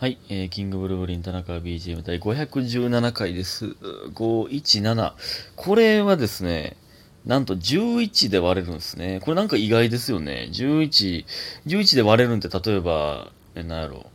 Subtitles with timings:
[0.00, 3.66] はい、えー、キングブルーブリン田中 BGM 第517回です。
[4.14, 5.12] 517。
[5.56, 6.78] これはですね、
[7.26, 9.20] なんと11で割れるんですね。
[9.22, 10.48] これなんか意外ですよね。
[10.52, 11.26] 11、
[11.66, 14.06] 11で割れるんって例えば、え、なんやろ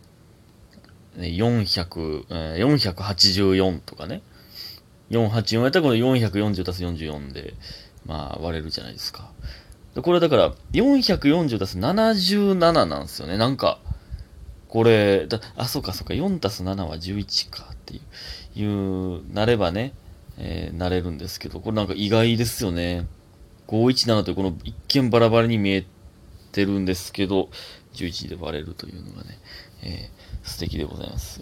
[1.19, 1.21] う。
[1.21, 4.23] ね400、えー484とかね。
[5.11, 7.53] 484やったらこの440足す44で、
[8.07, 9.29] まあ割れるじゃないですか。
[10.01, 13.37] これだから、440足す77なんですよね。
[13.37, 13.77] なんか、
[14.75, 18.01] これ、だあ、そうかそうか、4たす7は11かってい
[18.57, 19.93] う、いうなればね、
[20.37, 23.07] えーなれるんですけど、これなんか意外ですよね。
[23.67, 25.85] 517というこの一見バラバラに見え
[26.51, 27.47] てるんですけど、
[27.93, 29.39] 11で割れるというのがね、
[29.81, 31.39] えー素敵でございます。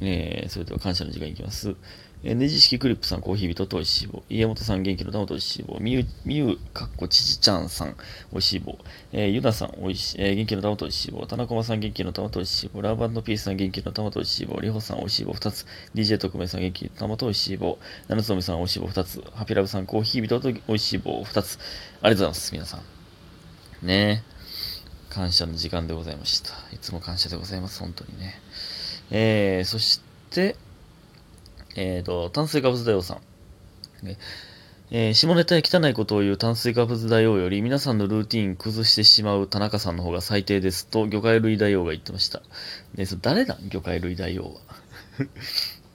[0.00, 1.76] えーそれでは感謝の時間いきます。
[2.22, 4.22] ネジ式クリップさん、コーヒー人と美味しい棒。
[4.30, 5.78] 家元さん、元気の玉と美味しい棒。
[5.80, 7.96] みゆ、みゆ、かっこちちちゃんさん、
[8.30, 8.78] 美味しい棒。
[9.12, 11.26] えーゆなさん、おいしい、えー元気の玉と美味しい棒。
[11.26, 12.80] 田中さん、元気の玉と美味しい棒。
[12.80, 14.60] ラブピースさん、元気の玉と美味しい棒。
[14.60, 15.66] りほさん、美味しい棒2つ。
[15.96, 17.78] DJ 特命さん、元気の玉と美味しい棒。
[18.06, 19.24] なぬつのみさん、美味しい棒2つ。
[19.34, 21.58] ハピラブさん、コーヒー人と美味しい棒2つ。
[22.02, 23.86] ありがとうございます、皆さん。
[23.86, 24.32] ねえ。
[25.12, 26.52] 感謝の時間でございました。
[26.72, 28.40] いつも感謝でございます、本当にね。
[29.10, 30.56] えー、そして、
[31.76, 33.14] えーと、炭水化物大王さ
[34.02, 34.06] ん。
[34.06, 34.18] ね
[34.90, 42.42] えー下ネタや汚いことを言う炭水化物大王より皆さんのルーティン崩してしまう田中さんの方が最低ですと魚介類大王が言ってました。
[42.94, 44.60] ね、それ誰だ魚介類大王は。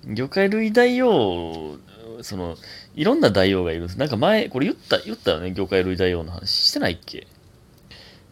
[0.15, 1.77] 魚介類大王、
[2.21, 2.57] その、
[2.95, 3.99] いろんな大王がいるんです。
[3.99, 6.49] なんか前、これ言った、言ったよね、魚介類大王の話。
[6.49, 7.27] してないっけ？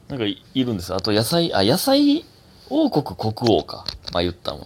[0.07, 0.93] なんかいるんです。
[0.95, 2.25] あと野菜、あ、野菜
[2.69, 3.85] 王国国王か。
[4.13, 4.65] まあ言ったわ。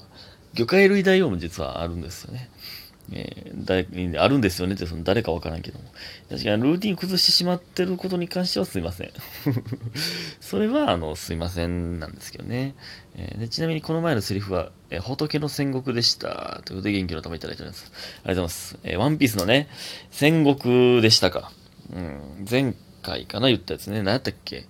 [0.54, 2.50] 魚介類大王も実はあるんですよね。
[3.12, 3.88] えー誰
[4.20, 5.86] あるんですよねってその誰かわからんけども。
[6.30, 9.12] 確かにルーティン崩してしまってることに関してはすいません。
[10.40, 12.76] それは、あの、すいませんなんですけどね。
[13.16, 16.62] えーでちなみにこの前のセリフは、えー仏の戦国でした。
[16.66, 17.92] ということで元気の玉いただいております。
[17.92, 18.80] ありがとうございます。
[18.84, 19.68] えーワンピースのね、
[20.12, 21.52] 戦国でしたか。
[21.92, 24.04] うん、前回かな言ったやつね。
[24.04, 24.66] 何やったっけ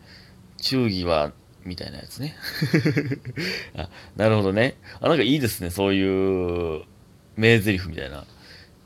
[0.62, 1.32] 忠義は、
[1.66, 2.36] みたいなやつね。
[3.76, 4.76] あ、なるほどね。
[5.02, 5.70] あ、なんかいいですね。
[5.70, 6.84] そういう、
[7.40, 8.26] 名台詞みたいな。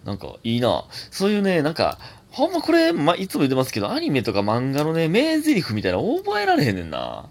[0.05, 0.85] なんか、いいな。
[1.11, 1.97] そういうね、なんか、
[2.29, 7.29] ほんまこれ、ま、いつも言ってますけど、アニメとか漫画のね、名台詞みたいな覚えられへんねんな。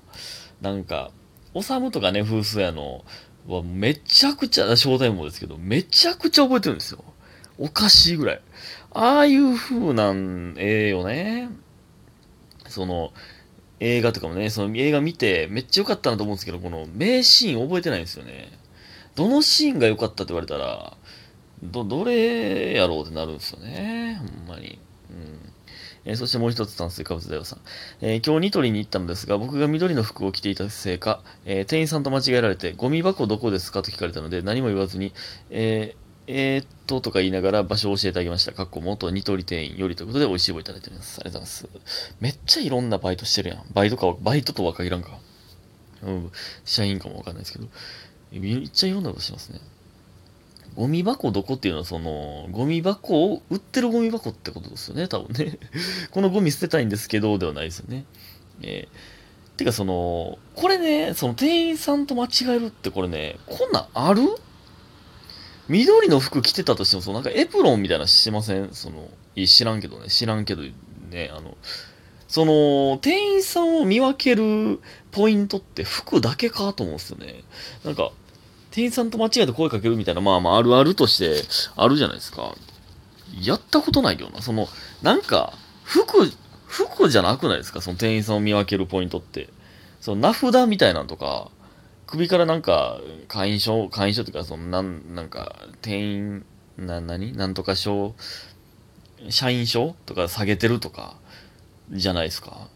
[0.61, 1.11] なんか、
[1.55, 3.05] おさむとかね、風水屋の、
[3.47, 7.05] はめちゃくちゃ、正体もですけど、めちゃくちゃ覚えてるんですよ。
[7.59, 8.41] おかしいぐらい。
[8.93, 11.49] ああいう風なん、ええよね。
[12.69, 13.13] その、
[13.81, 18.53] 映画とかもね、その映画見てめっちゃ良かったなと思うんですけど、この名シーン覚えてないんですよね。
[19.17, 20.97] どのシーンが良かったって言われたら、
[21.63, 24.21] ど、どれやろうってなるんですよね。
[24.47, 24.79] ほんまに。
[25.11, 25.53] うん。
[26.05, 27.61] えーそしてもう一つ炭水化物だよさん。
[28.01, 35.13] えー今日ニトリに行ったのですが、僕が緑の服を着ていたせいか、えー店員さんと間違えられて、ゴミ箱どこですかと聞かれたので、何も言わずに、
[35.51, 35.95] え
[36.27, 38.53] えーっととか言いながら場所を教えてあげました。
[38.53, 41.21] かっこ元ニトリ店員よりということで美味しい棒いただいております。
[41.21, 42.15] ありがとうございます。
[42.21, 43.65] めっちゃいろんなバイトしてるやん。
[43.73, 45.19] バイトか、バイトとは限らんか。
[46.03, 46.33] うん、
[46.65, 47.69] 社員かもわかんないですけど、
[48.33, 49.61] めっちゃいろんなことしますね。
[50.75, 55.59] ゴミ箱どこっていうのは、その、ゴミ箱を、売ってるゴミ箱ってことですよね、多分ね。
[56.11, 58.05] このゴミ捨てたいんですけど、ではないですよね。
[58.63, 64.23] えー、てかその、これね、その店員さんと間違えるってこれね、こんなんある？
[65.69, 68.71] 緑の服着てたとしても、そのなんかエプロンみたいなしません？
[68.73, 70.63] その、い知らんけどね、知らんけど
[71.11, 71.57] ね、あの、
[72.29, 74.81] その、店員さんを見分ける
[75.11, 77.45] ポイントって服だけかと思うんですよね。
[77.85, 78.11] なんか、
[78.73, 81.43] 店員さんと間違えて声かけるみたいな、まあまああるあるとして
[81.77, 82.57] あるじゃないですか。
[83.41, 84.43] やったことないけどな。
[84.43, 84.67] その、
[85.03, 85.53] なんか、
[85.85, 86.29] 服、
[86.67, 87.81] 服じゃなくないですか？
[87.81, 89.49] その店員さんを見分けるポイントって。
[90.01, 91.51] その名札みたいなんとか、
[92.07, 96.45] 首からなんか、会員証、会員証というか、その、なん、なんか、店員、
[96.77, 98.15] な、なになんとか証、
[99.29, 101.17] 社員証とか下げてるとか、
[101.91, 102.69] じゃないですか。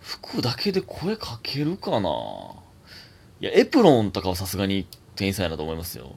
[0.00, 2.10] 服だけで声かけるかな
[3.40, 6.12] いや、エプロンとかはさすがに店員さんやなと思いますよ。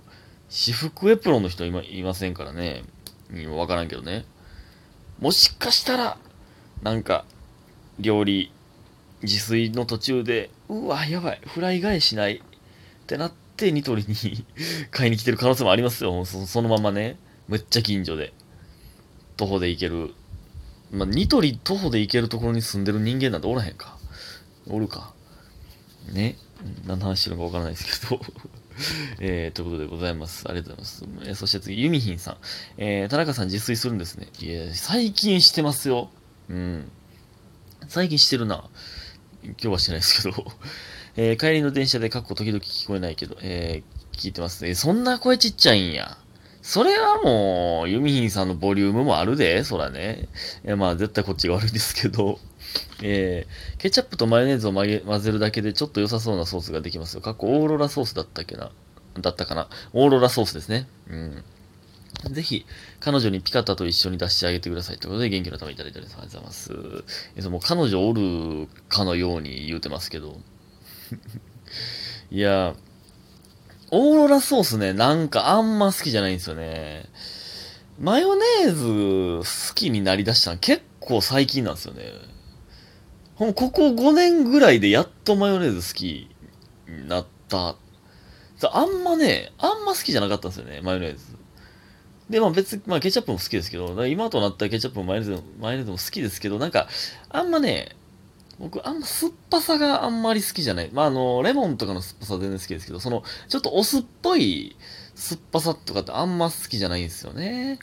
[0.50, 2.84] 私服エプロンの人いまいませんからね。
[3.32, 4.26] うんわからんけどね。
[5.20, 6.18] もしかしたら、
[6.84, 7.26] なんか、
[8.00, 8.52] 料理、
[9.24, 12.42] 自炊の途中で、うわ、やばい、フライ返しないっ
[13.08, 14.46] てなって、ニトリに
[14.92, 16.24] 買いに来てる可能性もありますよ。
[16.26, 17.18] そそのままね。
[17.48, 18.34] めっちゃ近所で。
[19.38, 20.14] 徒歩で行ける。
[20.92, 23.98] まあ、ニトリ徒歩で行けるところに住んでる人間なんておらへんか。
[24.70, 25.14] おるか。
[26.12, 26.38] ね。
[26.86, 28.22] 何の話してるのかわからないですけど。
[29.20, 30.46] えー、ということでございます。
[30.48, 31.30] ありがとうございます。
[31.30, 32.38] えーそして次、ユミヒンさん。
[32.78, 34.28] えー、田中さん自炊するんですね。
[34.40, 36.10] いや、最近してますよ。
[36.50, 36.92] うん。
[37.88, 38.70] 最近してるな。
[39.44, 40.52] 今日はしてないですけど。
[41.18, 44.66] えー帰りの電車で、かっこ時々聞こえないけど、えー聞いてます。
[44.66, 46.18] え、そんな声ちっちゃいんや。
[46.64, 50.28] それはもう、ユミヒンさんのボリュームもあるで、そらね。
[50.66, 52.40] えまあ、絶対こっちが悪いですけど。
[53.02, 57.22] えー、ケチャップとマヨネーズを混ぜるだけでちょっと良さそうなソースができますよ。
[57.22, 58.72] かっこオーロラソースだったっけな？
[59.22, 59.70] だったかな？
[59.94, 60.88] オーロラソースですね。
[61.10, 61.44] うん。
[62.32, 62.66] ぜひ、
[63.00, 64.98] 彼女にピカタと一緒に出してあげてください。
[64.98, 67.04] ということで、元気のためいただいておりますありがとうございます。
[67.36, 70.40] えその彼女おるかのように言うてますけど。
[72.32, 72.76] いや、
[73.92, 77.06] オーロラソースね、なんかあんま好きじゃないんですよね。
[78.00, 82.04] マヨネーズ好きになりだしたの結構最近なんですよね。
[83.38, 86.30] ここ5年ぐらいでやっとマヨネーズ好き
[86.88, 87.76] になった。
[88.72, 91.38] あんまね、あんま好きじゃなかったんですよね、マヨネーズ。
[92.30, 96.88] で、まあ別、まあケチャップも好きですけど、今となったらケチャップもマヨネーズも、マヨネーズも好きですけど、なんか、
[97.30, 97.96] あんまね、
[98.60, 100.90] 僕、あんま酸っぱさがあんまり好きじゃない。
[100.92, 104.76] まあ、あの、レモンとかの酸っぱさ全然好きですけど、その、ちょっとお酢っぽい
[105.14, 107.78] 酸っぱさとかってあんま好きじゃないんですよね。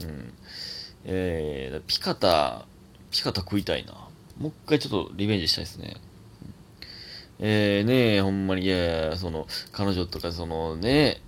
[0.00, 0.32] うん。
[1.04, 2.64] えー、ピカタ、
[3.10, 4.05] ピカタ食いたいな。
[4.38, 5.96] もう一回ちょっとリベンジしたいですね。
[7.38, 11.20] えー、ねえ、ほんまに、いやいや、その、彼女とか、そのね、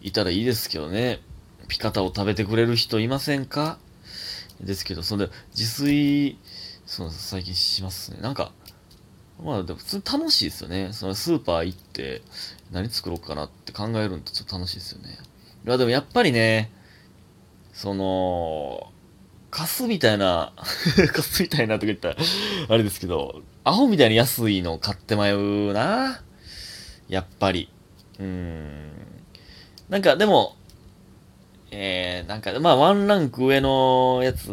[0.00, 1.20] いたらいいですけどね。
[1.68, 3.78] ピカタを食べてくれる人いませんか？
[4.60, 6.38] ですけど、それで、自炊、
[6.86, 8.18] そう最近しますね。
[8.20, 8.52] なんか、
[9.42, 10.92] まあ、でも普通に楽しいですよね。
[10.92, 12.22] そのスーパー行って、
[12.70, 15.18] 何作ろうかなって考えるのってちょっと楽しいですよね。
[15.66, 16.70] いや、でもやっぱりね、
[17.72, 18.92] その、
[19.56, 20.52] カスみたいな
[21.14, 22.16] カスみたいなとか言ったら
[22.68, 26.20] あれですけど、アホみたいに安いの買って迷うな。
[27.08, 27.70] やっぱり。
[28.18, 28.90] うん。
[29.88, 30.56] なんか、でも、
[31.70, 34.50] えー、なんか、まあ、ワンランク上のやつ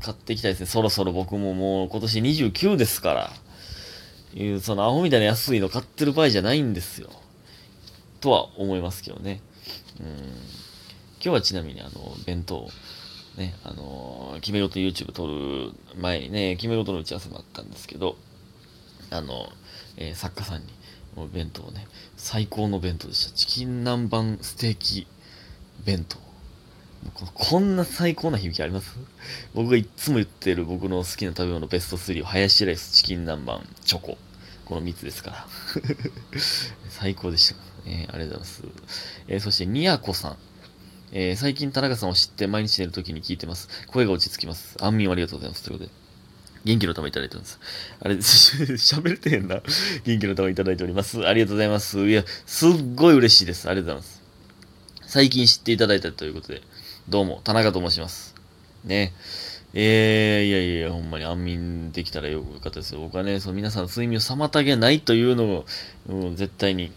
[0.00, 0.66] 買っていきたいですね。
[0.66, 3.32] そろそろ僕ももう今年29ですから。
[4.34, 7.10] いう、そのアホみたいな安いの買ってる場合じゃないんですよ。
[8.22, 9.42] とは思いますけどね。
[10.00, 10.06] うん。
[10.06, 10.24] 今
[11.20, 12.70] 日はちなみにあの、弁当、
[13.40, 18.16] ね、あの、決め事 YouTube 撮る前にね、決め事の打ち合わせもあったんですけど、
[19.10, 19.48] あの、
[19.96, 20.66] えー、作家さんに、
[21.16, 23.34] もう弁当をね、最高の弁当でした。
[23.34, 25.06] チキン南蛮ステーキ
[25.84, 26.18] 弁当。
[27.32, 28.94] こんな最高な響きあります？
[29.54, 34.18] 僕がいつも言ってる僕の好きな食べ物ベスト3をハヤシライス、チキン南蛮、チョコ。
[34.66, 35.46] この3つですから。
[36.90, 37.56] 最高でした。
[37.86, 38.62] えー、ありがとうございます。
[39.28, 40.36] えー、そして、ニヤコさん。
[41.12, 43.68] えー、最近田中さんを知って毎日寝るときに聞いてます。
[43.88, 44.76] 声が落ち着きます。
[44.80, 45.64] 安眠ありがとうございます。
[45.64, 46.00] ということで。
[46.64, 47.60] 元気の玉いただいております。
[48.00, 48.14] あれ、
[48.76, 49.60] 喋れてへんな。
[50.04, 51.26] 元気の玉いただいております。
[51.26, 51.98] ありがとうございます。
[52.08, 53.68] いや、すっごい嬉しいです。
[53.68, 55.10] ありがとうございます。
[55.12, 56.62] 最近知っていただいたということで。
[57.08, 58.34] どうも、田中と申します。
[58.84, 59.12] ね。
[59.72, 63.00] えー、いやいや、ほんまに安眠できたらよかったですよ。
[63.00, 65.66] 僕はね、その皆さん睡眠を妨げないというのを、
[66.08, 66.92] うん、絶対に、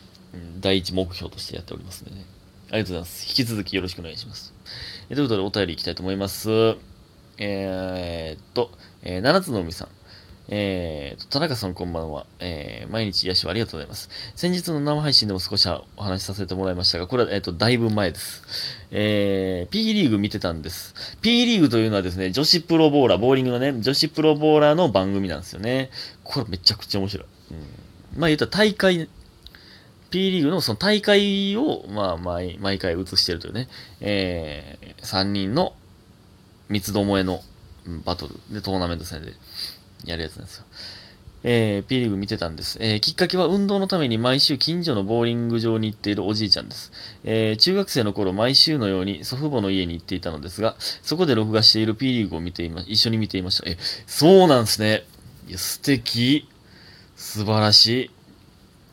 [0.60, 2.12] 第一目標としてやっておりますね。
[2.74, 3.30] ありがとうございます。
[3.30, 4.52] 引き続きよろしくお願いします。
[5.08, 6.50] えということで、お便りいきたいと思います。
[7.38, 8.72] えー、っと、
[9.04, 9.90] えー、七つの海さん。
[10.50, 12.26] えーと、田中さんこんばんは。
[12.40, 14.10] えー、毎日癒しをありがとうございます。
[14.36, 18.42] 先日の生配信でも少しお話しさせてもらいましたが、これは、えっ、ー、と、だいぶ前です。
[18.90, 20.96] えー、P リーグ見てたんです。
[21.22, 25.92] P リーグというのはですね、女子プロボーラー、ボーリングのね、女子プロボーラーの番組なんですよね。
[26.24, 27.28] これめちゃくちゃ面白い。
[27.52, 29.08] うん、まあ言ったら大会、
[30.14, 33.68] P リーグのその大会を、まあ毎、毎回映してるというね、
[34.00, 35.74] えー、3人の
[36.70, 37.42] 三つどもえの
[38.06, 39.34] バトルでトーナメント戦で
[40.06, 40.66] やるやつなんですよ。
[41.42, 42.78] えー、P リーグ見てたんです。
[42.80, 46.92] えー、きっかけは運動のために毎週近所のボーリング場に行っているおじいちゃんです。
[47.24, 53.68] えー、中学生の頃毎週のように祖父母の家に行っていたのですが、そこで録画している P リーグを見ていま、一緒に見ていました。
[53.68, 55.06] え、そうなんですね。
[55.48, 56.48] いや、素敵。
[57.16, 58.23] 素晴らしい。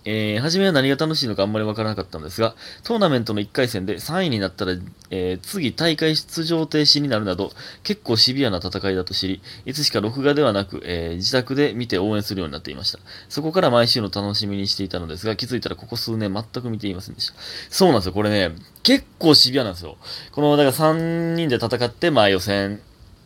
[0.05, 2.55] えー、初めは何が楽しいのかあんまりわからなかったんですが、
[2.85, 4.73] トーナメントの1回戦で3位になったら、
[5.11, 7.51] えー、次大会出場停止になるなど、
[7.83, 12.99] 結構シビアな戦いだと知り、いつしか録画ではなく、えー、自宅で見て応援するようになっていました。
[13.29, 17.35] そこから毎週の楽しみにしていたのですが、気づいたらここ数年全く見ていませんでした。
[17.69, 19.97] そうなんですよ、これね、結構シビアなんですよ。
[20.33, 22.81] この、だから3人で戦って、まあ予選、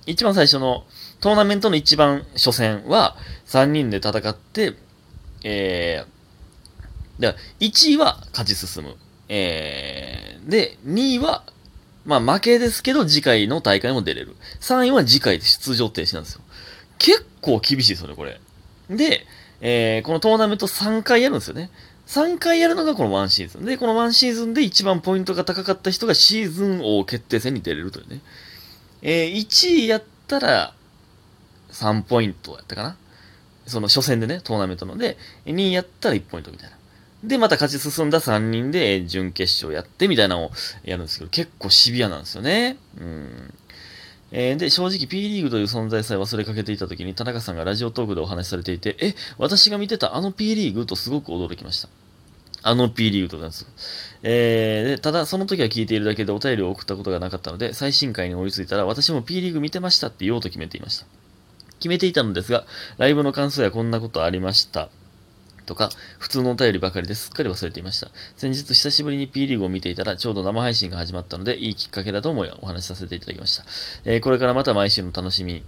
[0.06, 0.84] 一番最初の、
[1.20, 3.16] トーナメントの一番初戦は、
[3.46, 4.74] 3人で戦って、
[5.44, 6.13] えー、
[7.20, 8.96] だから、1位は勝ち進む。
[9.28, 11.44] えー、で、2位は、
[12.04, 14.36] まあ負けですけど、次回の大会も出れる。
[14.60, 16.40] 3位は次回出場停止なんですよ。
[16.98, 18.40] 結構厳しいですよね、これ。
[18.90, 19.26] で、
[19.60, 21.70] えー、このトーナメント3回やるんですよね。
[22.06, 23.64] 3回やるのがこの1シーズン。
[23.64, 28.20] で、この1シーズンで一番ポイントが高かった人がシーズン王決定戦に出れるというね。
[29.00, 30.74] えー、1位やったら
[31.70, 32.96] 3ポイントやったかな。
[33.66, 35.16] その初戦でね、トーナメントので、
[35.46, 36.76] 2位やったら1ポイントみたいな。
[37.26, 40.50] で、また勝ち進んだ3人で準決勝やってみたいなのを
[40.84, 42.76] やるんですけど、結構シビアなんですよね。
[42.98, 43.54] うん。
[44.30, 51.88] えー、で、正直 P リーグという存在さえ忘れかけていた時に田中さんがラジオトークでお話しされていて、え、私が見てたあの P リーグとすごく驚きました。
[52.66, 53.66] あの P リーグとなんです。
[54.22, 61.06] えー、で、ただその時は聞いているだけでお便りを送ったことがなかったので、最新回に追いついたら私も P リーグ見てましたって言おうと決めていました。
[61.78, 62.64] 決めていたのですが、
[62.98, 64.88] ライブの感想やこんなことありました。
[65.66, 68.08] とか、普通のお便りばかりですっかり忘れていました。
[68.36, 73.64] 先日久しぶりに P リーグを見ていたら、ちょうど生配信が始まったので、いいきっかけだと思いお話しさせていただきました。
[74.04, 75.62] えー、これからまた毎週の楽しみ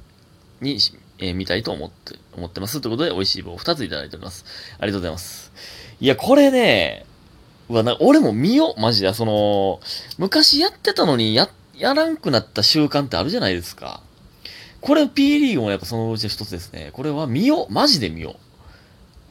[0.60, 0.78] に、
[1.18, 2.80] えー、見たいと思って、思ってます。
[2.80, 4.44] ということで、美味しい棒を2ついただいております。
[4.78, 5.52] ありがとうございます。
[6.00, 7.06] いや、これね、
[7.68, 9.12] うわ、な、俺も見よマジで。
[9.14, 9.80] その、
[10.18, 14.00] 昔やってたのに、や、やらんくなった習慣ってあるじゃないですか。
[14.80, 16.90] これ P リーグもやっぱそのうちの一つですね。
[16.92, 18.45] これは見よマジで見よう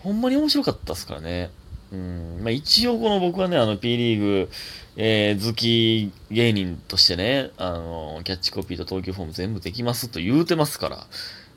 [0.06, 1.50] ほんまに面白かったっすからね。
[1.92, 2.38] うん。
[2.42, 4.50] まあ、一応この僕はね、あの P リーグ、
[4.98, 11.08] えー、好き芸人としてね、あの、キャッチコピーと投球フォーム全部できますと言うてますから、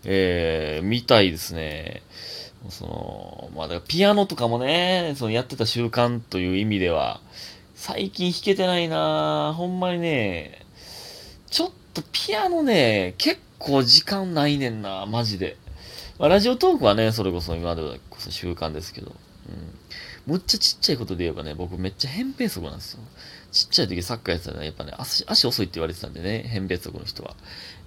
[0.05, 2.03] えー、見たいですね。
[2.71, 7.21] その、まあ、だからピアノとかもね、そのやってた習慣という意味では、
[7.75, 10.65] 最近弾けてないなほんまにね、
[11.51, 15.59] ちょっとピアノね、結構時間ないねんなマジで。
[16.19, 19.15] まあ、ラジオトークはね、それこそ今までこそ習慣ですけど、
[19.49, 20.33] うん。
[20.33, 23.01] むっちゃちっちゃいことで言えばね、僕めっちゃ扁平足なんですよ。
[23.51, 27.35] ちっちゃい時サッカーやってたら、ね、やっぱね、足、足遅いって言われてたんでね、扁平足の人は。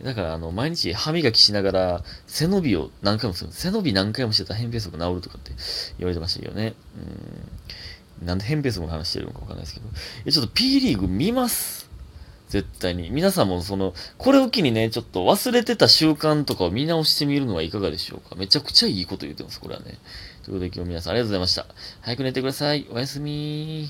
[0.01, 3.51] だから、あの、毎日歯磨きしながら、背伸びを何回もする。
[3.51, 5.51] 背伸び何回もしてたら扁平足治るとかって
[5.99, 6.73] 言われてましたけどね。
[8.21, 8.25] うん。
[8.25, 9.87] なんで扁平足の話してるのかわかんないですけど。
[10.25, 11.90] え、ちょっと P リーグ見ます。
[12.51, 13.09] 絶対に。
[13.09, 18.35] 皆さんもその、これを機にね、ちょっと忘れてた習慣とかを見直してみるのはいかがでしょうか？
[18.35, 19.97] めちゃくちゃいいこと言ってます、これはね。
[20.43, 21.65] ということで今日皆さんありがとうございました。
[22.01, 22.87] 早く寝てください。
[22.91, 23.89] おやすみ